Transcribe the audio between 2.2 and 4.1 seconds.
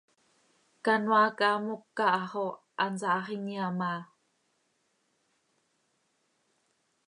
xo hansaa hax inyaam áa.